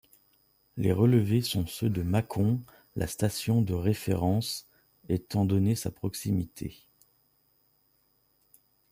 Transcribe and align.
Les 0.77 0.93
relevés 0.93 1.43
sont 1.43 1.67
ceux 1.67 1.91
de 1.91 2.01
Mâcon, 2.01 2.59
la 2.95 3.05
station 3.05 3.61
de 3.61 3.75
référence, 3.75 4.67
étant 5.09 5.45
donné 5.45 5.75
sa 5.75 5.91
proximité. 5.91 6.87